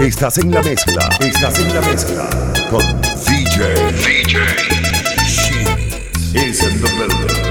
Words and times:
Estás 0.00 0.38
en 0.38 0.50
la 0.50 0.60
mezcla, 0.62 1.08
estás 1.20 1.58
en 1.58 1.74
la 1.74 1.80
mezcla. 1.80 2.28
Con 2.68 3.00
DJ, 3.26 3.74
DJ, 3.92 4.38
Shimmy 5.24 6.48
is 6.48 6.62
in 6.62 6.80
the 6.80 6.88
building. 6.98 7.43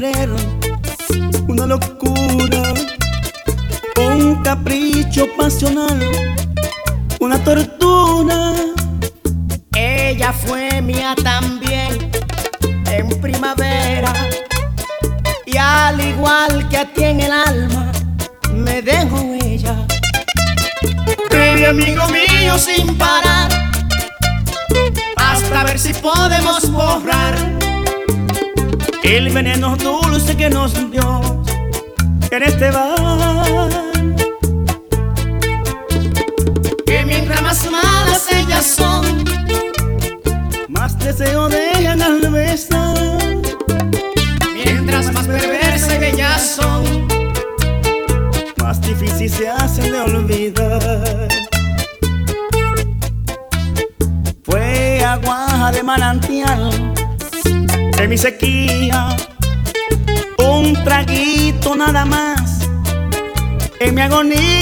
Querer 0.00 0.30
una 1.48 1.66
locura, 1.66 2.62
un 3.96 4.36
capricho 4.44 5.26
pasional, 5.36 5.98
una 7.18 7.42
tortura. 7.42 8.52
Ella 9.74 10.32
fue 10.32 10.80
mía 10.82 11.16
también 11.24 12.10
en 12.86 13.08
primavera 13.20 14.12
y 15.46 15.56
al 15.56 16.00
igual 16.00 16.68
que 16.68 16.78
a 16.78 16.84
ti 16.92 17.02
en 17.02 17.20
el 17.20 17.32
alma 17.32 17.90
me 18.54 18.80
dejó 18.82 19.18
ella. 19.42 19.84
Amigo 21.68 22.04
mío 22.08 22.56
sin 22.56 22.96
parar 22.96 23.50
hasta 25.16 25.64
ver 25.64 25.78
si 25.78 25.92
podemos 25.92 26.70
borrar 26.70 27.57
el 29.16 29.30
veneno 29.30 29.74
dulce 29.76 30.36
que 30.36 30.50
nos 30.50 30.74
dio 30.90 31.42
en 32.30 32.42
este 32.42 32.70
bar. 32.70 33.70
Que 36.84 37.04
mientras 37.06 37.42
más 37.42 37.70
malas 37.70 38.26
ellas 38.30 38.66
son, 38.66 39.24
más 40.68 40.98
deseo 40.98 41.48
dejan 41.48 42.02
al 42.02 42.20
besar. 42.30 42.96
Mientras 44.54 45.12
más 45.12 45.26
perversas 45.26 45.94
y 45.94 45.98
bellas 45.98 46.56
son, 46.56 47.08
más 48.58 48.80
difícil 48.82 49.30
se 49.30 49.48
hacen 49.48 49.90
de 49.90 50.00
olvidar. 50.00 51.28
Fue 54.42 55.02
agua 55.02 55.70
de 55.72 55.82
manantial 55.82 56.88
en 57.98 58.10
mi 58.10 58.16
sequía, 58.16 58.57
en 64.10 64.57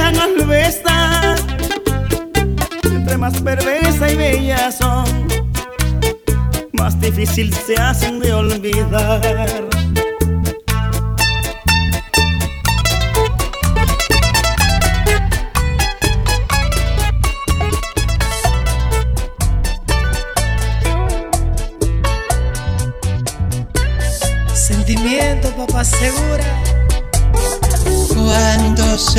dejan 0.00 0.18
al 0.18 0.46
besar. 0.46 1.36
Entre 2.82 3.16
más 3.16 3.40
perversa 3.40 4.10
y 4.10 4.16
bellas 4.16 4.78
son, 4.78 5.28
más 6.72 7.00
difícil 7.00 7.52
se 7.52 7.74
hacen 7.74 8.20
de 8.20 8.32
olvidar. 8.32 9.69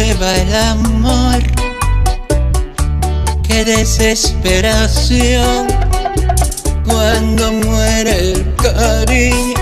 Se 0.02 0.14
va 0.16 0.36
el 0.36 0.56
amor, 0.56 1.44
qué 3.48 3.64
desesperación. 3.64 5.68
Cuando 6.88 7.52
muere 7.52 8.32
el 8.32 8.56
cariño, 8.56 9.54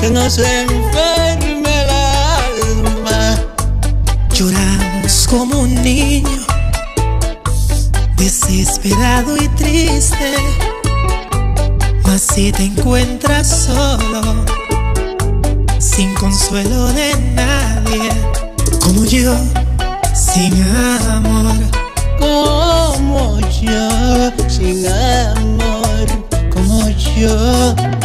que 0.00 0.10
nos 0.10 0.38
enferme 0.38 1.82
el 1.82 1.90
alma. 1.90 3.36
Lloramos 4.32 5.26
como 5.28 5.60
un 5.60 5.74
niño, 5.82 6.46
desesperado 8.16 9.36
y 9.36 9.48
triste. 9.48 10.32
Mas 12.06 12.22
si 12.22 12.52
te 12.52 12.64
encuentras 12.64 13.66
solo, 13.66 14.46
sin 15.78 16.14
consuelo 16.14 16.86
de 16.94 17.14
nadie, 17.34 18.29
como 18.90 19.04
yo, 19.04 19.36
sin 20.14 20.52
amor. 21.08 21.54
Como 22.18 23.38
yo, 23.38 24.32
sin 24.48 24.84
amor, 24.88 26.06
como 26.52 26.88
yo. 26.88 27.99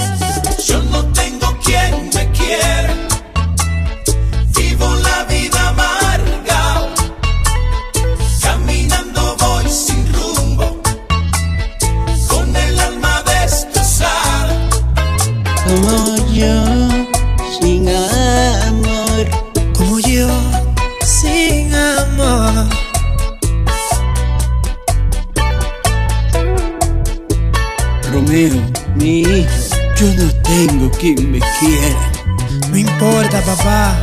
Importa, 32.96 33.42
papá, 33.42 33.94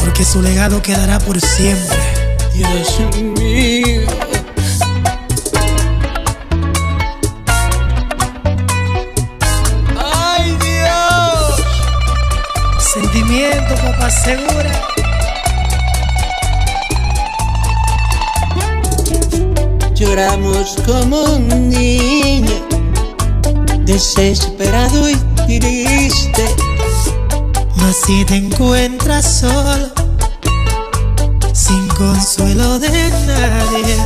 porque 0.00 0.24
su 0.24 0.42
legado 0.42 0.82
quedará 0.82 1.18
por 1.18 1.40
siempre. 1.40 1.98
Dios 2.52 3.00
mío. 3.38 4.02
¡Ay, 9.96 10.58
Dios! 10.60 11.62
Sentimiento, 12.92 13.74
papá, 13.76 14.10
segura. 14.10 14.72
Lloramos 19.94 20.76
como 20.86 21.22
un 21.22 21.70
niño, 21.70 22.66
desesperado 23.86 25.08
y 25.08 25.16
triste. 25.58 26.69
Mas 27.80 27.96
si 28.04 28.24
te 28.24 28.36
encuentras 28.36 29.40
solo, 29.40 29.90
sin 31.52 31.88
consuelo 31.88 32.78
de 32.78 33.10
nadie, 33.26 33.96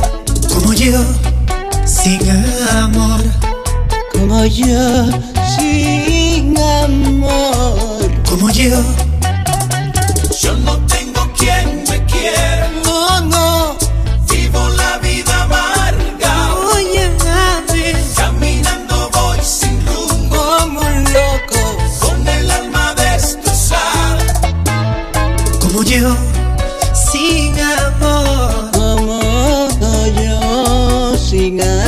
como 0.53 0.73
yo, 0.73 0.99
sin 1.85 2.21
amor, 2.71 3.21
Como 4.13 4.45
yo, 4.45 5.09
sin 5.57 6.57
amor. 6.57 8.11
como 8.29 8.49
yo, 8.49 8.69
Yo 8.69 9.04
Singa 25.95 27.69
amor, 27.87 28.69
amor, 28.75 29.69
oh 29.81 30.05
yo, 30.19 31.17
singa. 31.17 31.84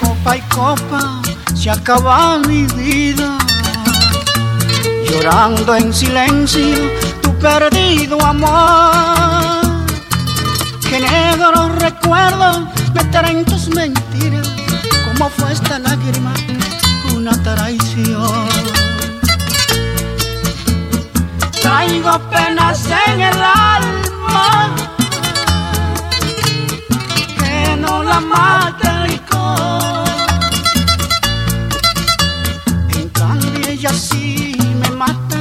Copa 0.00 0.36
y 0.36 0.40
copa 0.42 1.22
se 1.54 1.70
acaba 1.70 2.38
mi 2.38 2.64
vida. 2.64 3.38
Llorando 5.08 5.74
en 5.74 5.92
silencio 5.92 6.76
tu 7.22 7.32
perdido 7.38 8.20
amor. 8.24 9.62
Que 10.88 11.00
negro 11.00 11.68
recuerdo 11.78 12.68
meter 12.94 13.24
en 13.26 13.44
tus 13.44 13.68
mentiras. 13.68 14.48
Como 15.06 15.30
fue 15.30 15.52
esta 15.52 15.78
lágrima, 15.78 16.32
una 17.14 17.32
traición. 17.42 18.48
Traigo 21.62 22.18
penas 22.30 22.86
en 23.06 23.20
el 23.20 23.42
alma 23.42 24.74
que 27.38 27.76
no 27.76 28.02
la 28.02 28.20
mate 28.20 28.88
el 28.88 28.96
licor. 28.96 29.01
En 32.94 33.08
cambio 33.10 33.68
ella 33.68 33.92
sí 33.92 34.56
me 34.80 34.90
mata 34.90 35.38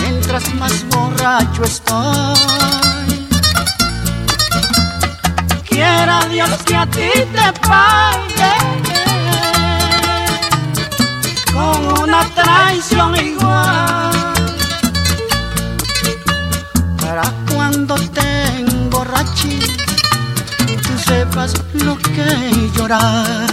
mientras 0.00 0.54
más 0.54 0.84
borracho 0.88 1.64
estoy. 1.64 2.38
Quiera 5.68 6.26
Dios 6.30 6.50
que 6.66 6.76
a 6.76 6.86
ti 6.86 7.10
te 7.34 7.52
pague 7.68 8.54
con 11.52 12.02
una 12.02 12.24
traición 12.34 13.16
igual. 13.16 14.34
Para 17.00 17.22
cuando 17.52 17.94
te 17.96 18.28
emborraches 18.58 19.87
sepas 20.98 21.54
lo 21.74 21.96
que 21.96 22.70
llorar. 22.76 23.46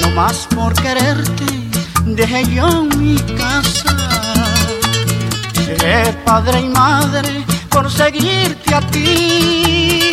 No 0.00 0.10
más 0.10 0.46
por 0.54 0.74
quererte 0.74 1.44
dejé 2.04 2.44
yo 2.54 2.84
mi 2.96 3.16
casa. 3.36 3.94
Padre 6.24 6.60
y 6.60 6.68
madre 6.68 7.47
por 7.70 7.90
seguirte 7.90 8.74
a 8.74 8.80
ti. 8.80 10.10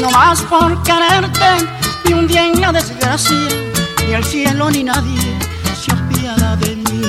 No 0.00 0.10
más 0.10 0.42
por 0.42 0.82
quererte, 0.82 1.66
ni 2.04 2.12
un 2.12 2.26
día 2.26 2.46
en 2.46 2.60
la 2.60 2.72
desgracia, 2.72 3.48
ni 4.06 4.14
el 4.14 4.24
cielo 4.24 4.70
ni 4.70 4.84
nadie 4.84 5.38
se 5.80 5.92
apiada 5.92 6.56
de 6.56 6.76
mí. 6.76 7.02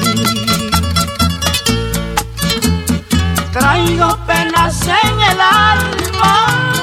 Traigo 3.51 4.17
penas 4.25 4.81
en 4.83 5.19
el 5.31 5.41
alma 5.41 6.73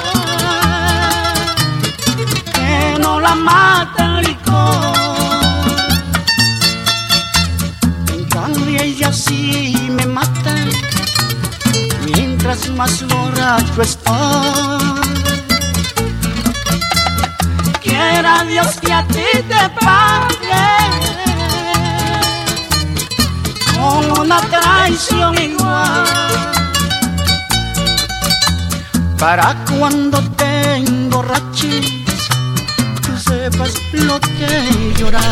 que 2.53 2.99
no 2.99 3.19
la 3.19 3.35
mata 3.35 4.04
mientras 12.55 12.69
más 12.75 13.07
borracho 13.07 13.81
estoy. 13.81 15.01
Quiera 17.81 18.43
Dios 18.45 18.79
que 18.81 18.93
a 18.93 19.05
ti 19.07 19.25
te 19.47 19.69
pague 19.83 20.67
con 23.75 24.19
una 24.19 24.39
traición 24.41 25.35
igual. 25.37 26.05
Para 29.17 29.55
cuando 29.77 30.21
te 30.31 30.75
emborraches, 30.75 31.85
tú 33.01 33.17
sepas 33.17 33.73
lo 33.93 34.19
que 34.19 34.93
llorar. 34.97 35.23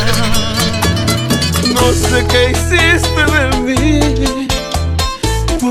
No 1.73 1.91
sé 1.91 2.25
qué 2.27 2.51
hiciste 2.51 3.23
de 3.33 3.45
mí, 3.61 4.47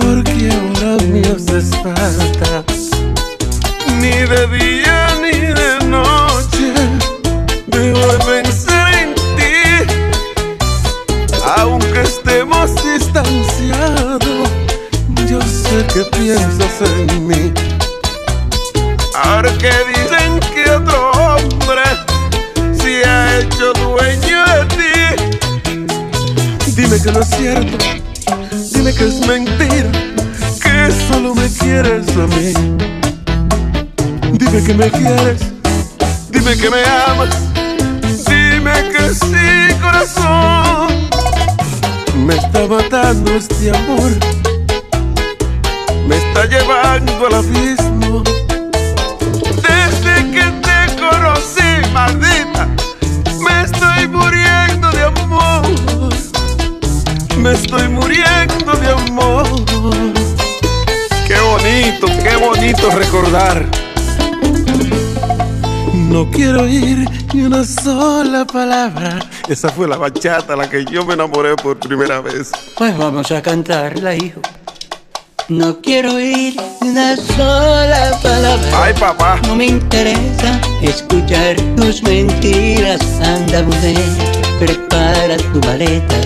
porque 0.03 0.51
ahora 0.51 0.97
me 1.07 1.21
haces 1.21 1.71
falta. 1.83 2.65
Ni 4.01 4.11
de 4.11 4.47
día 4.49 4.97
ni 5.23 5.39
de 5.39 5.71
noche, 5.87 6.73
debo 7.69 8.01
de 8.13 8.19
pensar 8.25 8.93
en 8.95 9.15
ti. 9.37 9.57
Aunque 11.57 12.01
estemos 12.03 12.75
distanciados, 12.85 14.49
yo 15.29 15.41
sé 15.41 15.87
que 15.95 16.03
piensas 16.17 16.81
en 16.81 17.27
mí. 17.27 17.53
Ahora 19.25 19.51
que 19.59 19.73
dicen 19.93 20.41
que 20.55 20.71
otro 20.71 21.11
hombre 21.13 21.85
se 22.75 23.05
ha 23.05 23.39
hecho 23.39 23.73
dueño 23.75 24.45
de 24.53 24.61
ti. 24.77 24.95
Dime 26.75 27.01
que 27.01 27.13
no 27.13 27.21
es 27.21 27.29
cierto, 27.29 27.77
dime 28.82 28.94
que 28.94 29.06
es 29.06 29.26
mentira, 29.29 29.93
que 30.61 30.93
solo 31.06 31.37
me 31.37 31.49
quieres 31.49 32.08
a 32.17 32.27
mí. 32.27 32.53
Dime 34.32 34.65
que 34.65 34.74
me 34.74 34.91
quieres, 34.91 35.41
dime 36.31 36.56
que 36.56 36.69
me 36.69 36.82
amas, 37.06 37.31
dime 38.27 38.72
que 38.91 39.15
sí, 39.15 39.81
corazón. 39.81 40.89
Me 42.27 42.34
está 42.34 42.67
matando 42.67 43.31
este 43.36 43.70
amor, 43.70 44.10
me 46.08 46.17
está 46.17 46.46
llevando 46.46 47.27
al 47.27 47.34
abismo. 47.34 48.24
Desde 49.62 50.15
que 50.32 50.44
te 50.67 51.01
conocí, 51.01 51.89
maldita, 51.93 52.69
me 53.44 53.62
estoy 53.62 54.08
muriendo 54.08 54.91
de 54.91 55.05
amor. 55.05 55.62
Me 57.39 57.53
estoy 57.53 57.89
muriendo 57.89 58.31
amor. 59.09 59.44
Qué 61.27 61.39
bonito, 61.41 62.06
qué 62.23 62.37
bonito 62.37 62.91
recordar. 62.91 63.67
No 65.94 66.31
quiero 66.31 66.63
oír 66.63 67.09
ni 67.32 67.43
una 67.43 67.65
sola 67.65 68.44
palabra. 68.44 69.19
Esa 69.49 69.71
fue 69.71 69.89
la 69.89 69.97
bachata 69.97 70.55
la 70.56 70.69
que 70.69 70.85
yo 70.85 71.05
me 71.05 71.15
enamoré 71.15 71.56
por 71.56 71.79
primera 71.79 72.21
vez. 72.21 72.53
Pues 72.77 72.97
vamos 72.97 73.31
a 73.32 73.41
cantarla, 73.41 74.15
hijo. 74.15 74.41
No 75.49 75.81
quiero 75.81 76.15
oír 76.15 76.55
una 76.81 77.17
sola 77.17 78.19
palabra. 78.23 78.85
Ay, 78.85 78.94
papá. 78.94 79.41
No 79.47 79.56
me 79.56 79.67
interesa 79.67 80.61
escuchar 80.82 81.56
tus 81.77 82.03
mentiras. 82.03 83.01
Anda, 83.23 83.63
mujer, 83.63 83.99
prepara 84.59 85.37
tu 85.37 85.61
maleta. 85.67 86.17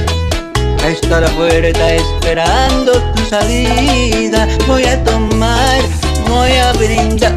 Está 0.87 1.21
la 1.21 1.29
puerta 1.31 1.95
esperando 1.95 2.93
tu 3.13 3.25
salida. 3.27 4.47
Voy 4.69 4.85
a 4.85 5.03
tomar, 5.03 5.81
voy 6.29 6.53
a 6.53 6.73
brindar 6.75 7.35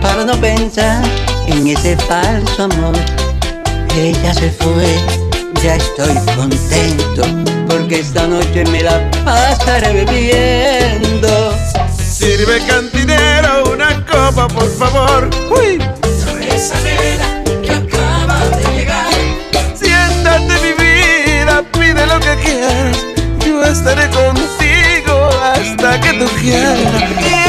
para 0.00 0.24
no 0.24 0.40
pensar 0.40 1.02
en 1.48 1.66
ese 1.66 1.96
falso 1.96 2.64
amor. 2.64 2.94
Ella 3.96 4.32
se 4.32 4.50
fue, 4.50 4.94
ya 5.64 5.74
estoy 5.74 6.14
contento 6.36 7.22
porque 7.68 7.98
esta 8.00 8.28
noche 8.28 8.64
me 8.70 8.84
la 8.84 9.10
pasaré 9.24 9.92
bebiendo. 10.04 11.54
Sirve 12.08 12.60
cantinero 12.68 13.72
una 13.72 14.06
copa, 14.06 14.46
por 14.46 14.70
favor. 14.76 15.28
Uy. 15.50 15.82
Esa 16.54 16.76
Yo 23.44 23.64
estaré 23.64 24.08
contigo 24.10 25.28
hasta 25.42 26.00
que 26.00 26.12
tú 26.18 26.26
quieras. 26.40 27.43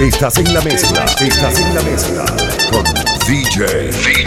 Estás 0.00 0.38
en 0.38 0.52
la 0.52 0.60
mezcla, 0.60 1.04
estás 1.20 1.60
en 1.60 1.74
la 1.74 1.82
mezcla 1.82 2.24
con 2.72 2.84
DJ, 3.28 3.92
DJ, 3.92 4.26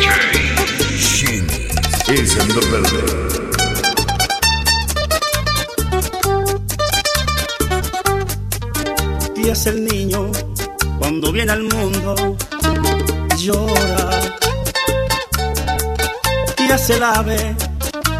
Shin, 0.97 1.45
el 2.07 2.27
servidor 2.27 2.71
verde. 2.71 3.03
Y 9.35 9.49
es 9.49 9.65
el 9.65 9.83
niño 9.85 10.31
cuando 10.99 11.33
viene 11.33 11.51
al 11.51 11.63
mundo 11.63 12.37
llora. 13.37 14.21
Y 16.59 16.71
es 16.71 16.89
el 16.91 17.03
ave 17.03 17.55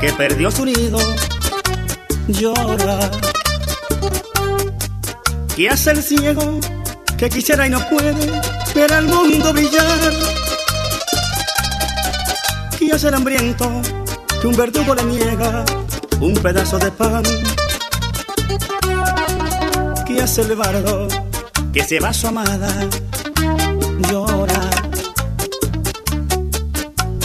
que 0.02 0.12
perdió 0.12 0.52
su 0.52 0.66
nido 0.66 1.00
llora. 2.28 3.10
Y 5.56 5.66
es 5.68 5.88
el 5.88 6.04
ciego 6.04 6.60
que 7.18 7.30
quisiera 7.30 7.66
y 7.66 7.70
no 7.70 7.80
puede 7.90 8.14
ver 8.76 8.94
al 8.94 9.06
mundo 9.06 9.54
brillar. 9.54 10.38
Es 12.98 13.04
el 13.04 13.14
hambriento 13.14 13.70
que 14.42 14.48
un 14.48 14.58
verdugo 14.58 14.96
le 14.96 15.04
niega 15.04 15.64
un 16.20 16.34
pedazo 16.34 16.80
de 16.80 16.90
pan. 16.90 17.22
Que 20.08 20.18
es 20.18 20.38
el 20.40 20.56
bardo 20.56 21.08
que 21.72 21.84
se 21.84 22.00
va 22.00 22.10
a 22.10 22.14
su 22.14 22.26
amada 22.26 22.74
llora. 24.10 24.62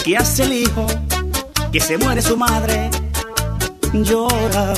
Que 0.03 0.15
hace 0.15 0.43
el 0.43 0.53
hijo 0.53 0.85
que 1.71 1.79
se 1.79 1.97
muere 1.97 2.21
su 2.21 2.37
madre 2.37 2.91
llora. 3.93 4.75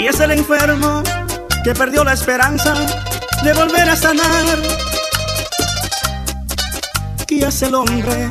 Y 0.00 0.06
es 0.08 0.18
el 0.18 0.32
enfermo 0.32 1.04
que 1.64 1.74
perdió 1.74 2.02
la 2.04 2.12
esperanza 2.12 2.74
de 3.44 3.52
volver 3.52 3.88
a 3.88 3.96
sanar. 3.96 4.58
Y 7.28 7.42
es 7.44 7.62
el 7.62 7.74
hombre 7.74 8.30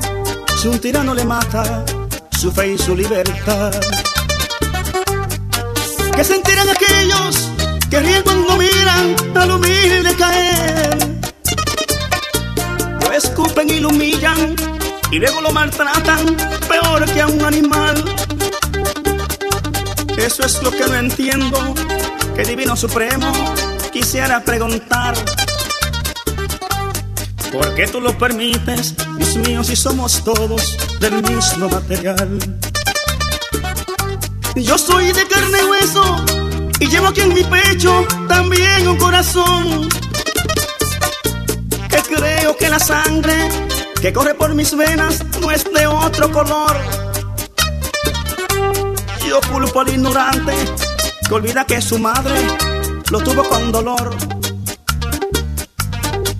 si 0.61 0.67
un 0.67 0.79
tirano 0.79 1.13
le 1.13 1.25
mata 1.25 1.83
su 2.39 2.51
fe 2.51 2.73
y 2.73 2.77
su 2.77 2.95
libertad. 2.95 3.71
¿Qué 6.15 6.23
sentirán 6.23 6.67
aquellos 6.69 7.49
que 7.89 7.99
ríen 7.99 8.23
cuando 8.23 8.57
miran 8.57 9.15
al 9.35 9.51
humilde 9.51 10.15
caer? 10.15 10.97
Lo 13.01 13.11
escupen 13.11 13.69
y 13.69 13.79
lo 13.79 13.89
humillan 13.89 14.55
y 15.11 15.19
luego 15.19 15.41
lo 15.41 15.51
maltratan 15.51 16.37
peor 16.67 17.05
que 17.05 17.21
a 17.21 17.27
un 17.27 17.43
animal. 17.43 18.03
Eso 20.17 20.45
es 20.45 20.61
lo 20.61 20.69
que 20.71 20.85
no 20.85 20.95
entiendo, 20.95 21.73
Divino 22.43 22.75
Supremo 22.75 23.31
quisiera 23.91 24.43
preguntar. 24.43 25.13
¿Por 27.51 27.75
qué 27.75 27.87
tú 27.87 27.99
lo 27.99 28.17
permites, 28.17 28.95
Dios 29.17 29.35
mío, 29.37 29.63
si 29.63 29.75
somos 29.75 30.23
todos 30.23 30.77
del 30.99 31.21
mismo 31.21 31.69
material? 31.69 32.39
Yo 34.55 34.77
soy 34.77 35.11
de 35.11 35.27
carne 35.27 35.59
y 35.61 35.65
hueso 35.65 36.25
y 36.79 36.87
llevo 36.87 37.07
aquí 37.07 37.21
en 37.21 37.33
mi 37.33 37.43
pecho 37.43 38.05
también 38.27 38.87
un 38.87 38.97
corazón. 38.97 39.89
Que 41.89 42.15
creo 42.15 42.57
que 42.57 42.69
la 42.69 42.79
sangre 42.79 43.49
que 44.01 44.11
corre 44.11 44.33
por 44.33 44.55
mis 44.55 44.75
venas 44.75 45.23
no 45.39 45.51
es 45.51 45.63
de 45.63 45.85
otro 45.85 46.31
color. 46.31 46.77
Yo 49.27 49.39
culpo 49.51 49.81
al 49.81 49.89
ignorante 49.89 50.53
que 51.31 51.35
olvida 51.35 51.63
que 51.63 51.81
su 51.81 51.97
madre 51.97 52.35
lo 53.09 53.21
tuvo 53.21 53.47
con 53.47 53.71
dolor. 53.71 54.13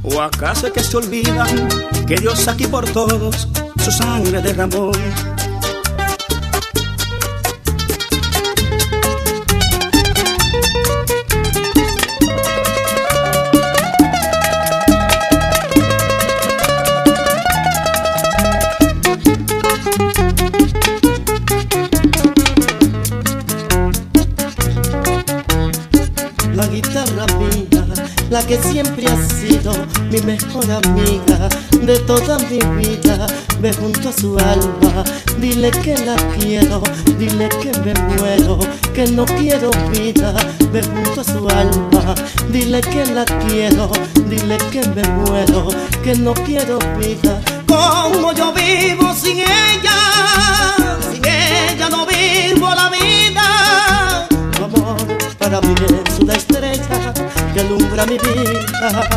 ¿O 0.04 0.22
acaso 0.22 0.68
es 0.68 0.74
que 0.74 0.84
se 0.84 0.98
olvidan 0.98 1.70
que 2.06 2.16
Dios 2.16 2.46
aquí 2.50 2.68
por 2.68 2.84
todos 2.92 3.48
su 3.78 3.90
sangre 3.90 4.42
derramó? 4.42 4.92
Que 28.52 28.62
siempre 28.64 29.06
ha 29.08 29.30
sido 29.30 29.72
mi 30.12 30.20
mejor 30.24 30.70
amiga 30.70 31.48
de 31.84 31.98
toda 32.00 32.38
mi 32.50 32.60
vida, 32.76 33.26
ve 33.62 33.72
junto 33.72 34.10
a 34.10 34.12
su 34.12 34.38
alma, 34.38 35.06
dile 35.40 35.72
que 35.72 35.96
la 36.00 36.18
quiero, 36.38 36.82
dile 37.18 37.48
que 37.62 37.72
me 37.80 37.94
muero, 37.94 38.60
que 38.94 39.08
no 39.08 39.24
quiero 39.26 39.72
vida, 39.94 40.34
ve 40.74 40.84
junto 40.84 41.22
a 41.22 41.24
su 41.24 41.48
alma, 41.48 42.14
dile 42.52 42.82
que 42.82 43.06
la 43.06 43.24
quiero, 43.24 43.90
dile 44.28 44.58
que 44.70 44.86
me 44.86 45.04
muero, 45.08 45.70
que 46.04 46.14
no 46.16 46.34
quiero 46.34 46.78
vida, 47.00 47.40
como 47.66 48.11
mi 58.06 58.18
vida. 58.18 59.10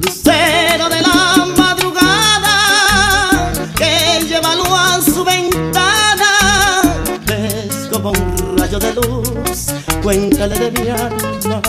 Lucero 0.00 0.88
de 0.88 1.00
la 1.02 1.46
madrugada 1.56 3.52
que 3.76 4.24
lleva 4.26 4.54
luz 4.54 4.68
a 4.70 5.00
su 5.02 5.24
ventana. 5.24 6.82
Ves 7.26 7.88
como 7.92 8.10
un 8.10 8.58
rayo 8.58 8.78
de 8.78 8.92
luz, 8.94 9.72
cuéntale 10.02 10.58
de 10.58 10.70
mi 10.70 10.88
alma. 10.90 11.62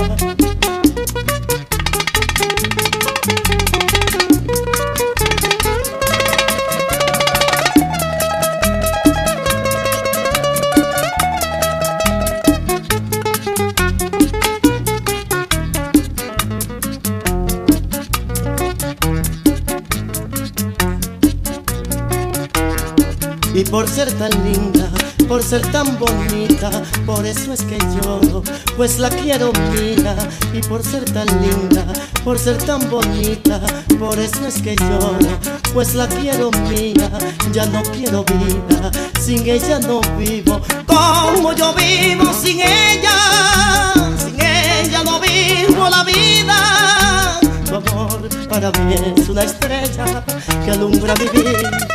Por 23.75 23.89
ser 23.89 24.09
tan 24.13 24.31
linda, 24.45 24.89
por 25.27 25.43
ser 25.43 25.61
tan 25.73 25.99
bonita, 25.99 26.71
por 27.05 27.25
eso 27.25 27.51
es 27.51 27.61
que 27.63 27.77
lloro, 27.77 28.41
pues 28.77 28.99
la 28.99 29.09
quiero 29.09 29.51
mía. 29.73 30.15
Y 30.53 30.61
por 30.61 30.81
ser 30.81 31.03
tan 31.03 31.27
linda, 31.41 31.85
por 32.23 32.39
ser 32.39 32.55
tan 32.55 32.89
bonita, 32.89 33.59
por 33.99 34.17
eso 34.17 34.47
es 34.47 34.61
que 34.61 34.77
lloro, 34.77 35.27
pues 35.73 35.93
la 35.93 36.07
quiero 36.07 36.51
mía. 36.69 37.11
Ya 37.51 37.65
no 37.65 37.83
quiero 37.83 38.23
vida, 38.23 38.91
sin 39.19 39.41
ella 39.45 39.79
no 39.79 39.99
vivo, 40.17 40.61
como 40.85 41.51
yo 41.51 41.73
vivo 41.73 42.33
sin 42.33 42.61
ella. 42.61 43.91
Sin 44.17 44.39
ella 44.39 45.03
no 45.03 45.19
vivo 45.19 45.89
la 45.89 46.05
vida. 46.05 47.39
Tu 47.65 47.75
amor 47.75 48.29
para 48.47 48.71
mí 48.71 48.95
es 49.17 49.27
una 49.27 49.43
estrella 49.43 50.23
que 50.63 50.71
alumbra 50.71 51.13
mi 51.15 51.27
vida 51.41 51.85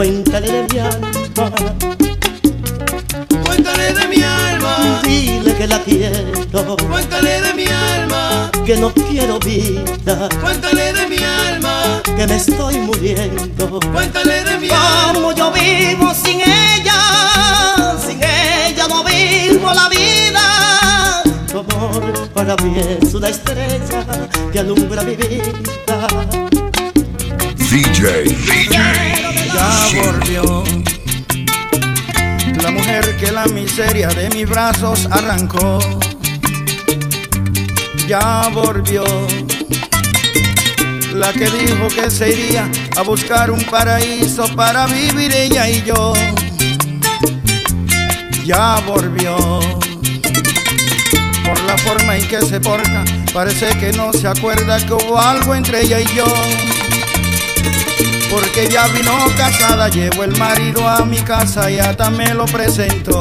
cuéntale 0.00 0.50
de 0.50 0.66
mi 0.72 0.78
alma. 0.78 1.52
Cuéntale 3.44 3.92
de 3.92 4.08
mi 4.08 4.22
alma, 4.22 5.02
Dile 5.04 5.54
que 5.54 5.66
la 5.66 5.78
quiero, 5.80 6.76
cuéntale 6.88 7.42
de 7.42 7.52
mi 7.52 7.66
alma, 7.66 8.50
que 8.64 8.76
no 8.76 8.94
quiero 8.94 9.38
vida, 9.40 10.30
cuéntale 10.40 10.94
de 10.94 11.06
mi 11.06 11.18
alma, 11.18 12.00
que 12.16 12.26
me 12.26 12.36
estoy 12.36 12.78
muriendo. 12.78 13.78
cuéntale 13.92 14.42
de 14.42 14.56
mi 14.56 14.70
alma. 14.70 15.12
Como 15.12 15.32
yo 15.32 15.52
vivo 15.52 16.14
sin 16.14 16.40
ella, 16.40 17.00
sin 18.02 18.22
ella 18.22 18.88
no 18.88 19.04
vivo 19.04 19.70
la 19.74 19.86
vida. 19.90 21.22
Tu 21.52 21.58
amor 21.58 22.28
para 22.32 22.56
mí 22.56 22.74
es 22.78 23.12
una 23.12 23.28
estrella 23.28 24.06
que 24.50 24.60
alumbra 24.60 25.02
mi 25.02 25.16
vida. 25.16 26.59
DJ, 27.70 28.24
DJ, 28.24 28.68
ya 29.54 30.02
volvió. 30.02 30.64
La 32.60 32.72
mujer 32.72 33.16
que 33.16 33.30
la 33.30 33.46
miseria 33.46 34.08
de 34.08 34.28
mis 34.30 34.50
brazos 34.50 35.06
arrancó. 35.08 35.78
ya 38.08 38.48
volvió. 38.52 39.04
La 41.14 41.32
que 41.32 41.48
dijo 41.48 41.86
que 41.94 42.10
se 42.10 42.30
iría 42.30 42.68
a 42.96 43.02
buscar 43.02 43.52
un 43.52 43.62
paraíso 43.62 44.48
para 44.56 44.88
vivir 44.88 45.32
ella 45.32 45.70
y 45.70 45.80
yo. 45.84 46.12
Ya 48.44 48.80
volvió. 48.84 49.60
Por 51.44 51.60
la 51.68 51.78
forma 51.78 52.16
en 52.16 52.26
que 52.26 52.42
se 52.42 52.58
porta, 52.58 53.04
parece 53.32 53.68
que 53.78 53.92
no 53.92 54.12
se 54.12 54.26
acuerda 54.26 54.84
que 54.84 54.92
hubo 54.92 55.20
algo 55.20 55.54
entre 55.54 55.82
ella 55.82 56.00
y 56.00 56.06
yo. 56.16 56.26
Porque 58.30 58.68
ya 58.68 58.86
vino 58.86 59.12
casada, 59.36 59.88
llevo 59.88 60.22
el 60.22 60.36
marido 60.38 60.88
a 60.88 61.04
mi 61.04 61.18
casa 61.18 61.68
y 61.68 61.80
hasta 61.80 62.10
me 62.10 62.32
lo 62.32 62.44
presentó. 62.46 63.20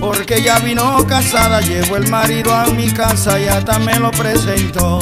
Porque 0.00 0.40
ya 0.40 0.58
vino 0.60 1.06
casada, 1.06 1.60
llevo 1.60 1.96
el 1.96 2.08
marido 2.08 2.54
a 2.54 2.64
mi 2.68 2.90
casa 2.90 3.38
y 3.38 3.46
hasta 3.46 3.78
me 3.78 3.98
lo 3.98 4.10
presentó. 4.12 5.00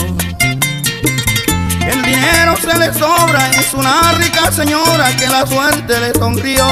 El 1.87 2.03
dinero 2.03 2.57
se 2.57 2.77
le 2.77 2.93
sobra, 2.93 3.51
es 3.53 3.73
una 3.73 4.13
rica 4.15 4.51
señora 4.51 5.15
que 5.17 5.29
la 5.29 5.47
suerte 5.47 6.01
le 6.01 6.13
sonrió. 6.15 6.67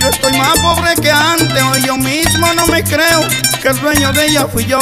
Yo 0.00 0.08
estoy 0.08 0.32
más 0.38 0.58
pobre 0.60 0.94
que 1.02 1.10
antes, 1.10 1.62
hoy 1.62 1.82
yo 1.82 1.98
mismo 1.98 2.50
no 2.54 2.66
me 2.66 2.82
creo 2.82 3.20
que 3.60 3.68
el 3.68 3.78
dueño 3.78 4.10
de 4.14 4.26
ella 4.26 4.46
fui 4.46 4.64
yo. 4.64 4.80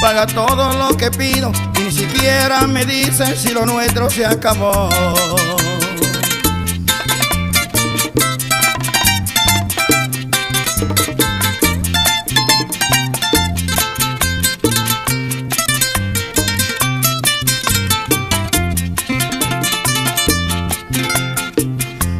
Paga 0.00 0.24
todo 0.28 0.72
lo 0.78 0.96
que 0.96 1.10
pido 1.10 1.52
siquiera 2.00 2.66
me 2.66 2.84
dice 2.86 3.36
si 3.36 3.52
lo 3.52 3.66
nuestro 3.66 4.08
se 4.08 4.24
acabó. 4.24 4.88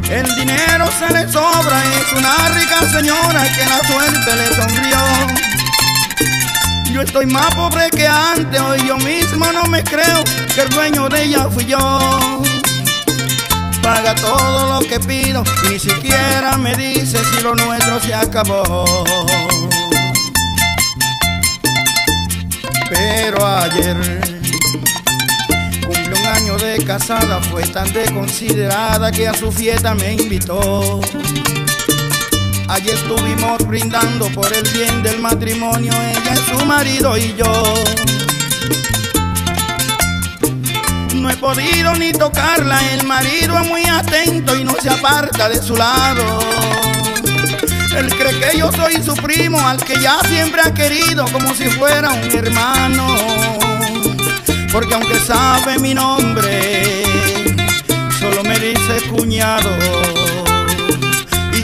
El 0.09 0.35
dinero 0.35 0.85
se 0.99 1.11
le 1.11 1.31
sobra, 1.31 1.83
es 1.99 2.13
una 2.13 2.49
rica 2.49 2.81
señora 2.91 3.43
que 3.55 3.65
la 3.65 3.79
suerte 3.87 4.35
le 4.35 4.47
sonrió. 4.55 5.51
Yo 6.93 7.01
estoy 7.01 7.25
más 7.25 7.53
pobre 7.55 7.89
que 7.89 8.05
antes, 8.05 8.59
hoy 8.59 8.79
yo 8.85 8.97
mismo 8.97 9.49
no 9.53 9.63
me 9.63 9.81
creo 9.81 10.23
que 10.53 10.61
el 10.61 10.69
dueño 10.69 11.07
de 11.07 11.23
ella 11.23 11.47
fui 11.49 11.65
yo. 11.65 11.77
Paga 13.81 14.13
todo 14.15 14.79
lo 14.79 14.87
que 14.87 14.99
pido 14.99 15.43
ni 15.69 15.79
siquiera 15.79 16.57
me 16.57 16.75
dice 16.75 17.17
si 17.23 17.41
lo 17.43 17.55
nuestro 17.55 17.99
se 18.01 18.13
acabó. 18.13 19.05
Pero 22.89 23.47
ayer 23.47 23.97
cumple 25.85 26.19
un 26.19 26.27
año 26.27 26.57
de 26.57 26.83
casada, 26.85 27.39
fue 27.39 27.63
tan 27.63 27.91
desconsiderada 27.93 29.11
que 29.11 29.29
a 29.29 29.33
su 29.33 29.49
fiesta 29.51 29.95
me 29.95 30.13
invitó. 30.13 30.99
Allí 32.71 32.89
estuvimos 32.89 33.67
brindando 33.67 34.27
por 34.27 34.47
el 34.53 34.63
bien 34.69 35.03
del 35.03 35.19
matrimonio, 35.19 35.91
ella 35.91 36.35
su 36.37 36.65
marido 36.65 37.17
y 37.17 37.35
yo. 37.35 37.73
No 41.15 41.29
he 41.29 41.35
podido 41.35 41.93
ni 41.95 42.13
tocarla, 42.13 42.79
el 42.93 43.05
marido 43.05 43.59
es 43.59 43.67
muy 43.67 43.83
atento 43.83 44.55
y 44.55 44.63
no 44.63 44.73
se 44.81 44.89
aparta 44.89 45.49
de 45.49 45.61
su 45.61 45.75
lado. 45.75 46.39
Él 47.97 48.07
cree 48.15 48.39
que 48.39 48.57
yo 48.57 48.71
soy 48.71 49.03
su 49.03 49.15
primo, 49.15 49.59
al 49.67 49.83
que 49.83 49.99
ya 49.99 50.21
siempre 50.29 50.61
ha 50.61 50.73
querido 50.73 51.25
como 51.25 51.53
si 51.53 51.65
fuera 51.65 52.11
un 52.11 52.31
hermano. 52.31 53.17
Porque 54.71 54.93
aunque 54.93 55.19
sabe 55.19 55.77
mi 55.79 55.93
nombre, 55.93 57.03
solo 58.17 58.43
me 58.45 58.57
dice 58.57 59.09
cuñado 59.09 60.20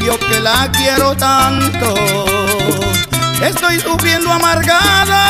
yo 0.07 0.17
que 0.17 0.39
la 0.39 0.71
quiero 0.71 1.17
tanto, 1.17 1.93
estoy 3.43 3.77
sufriendo 3.81 4.31
amargada. 4.31 5.27